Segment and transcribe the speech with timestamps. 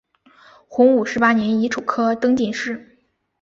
[0.67, 2.97] 洪武十八年乙丑科登进士。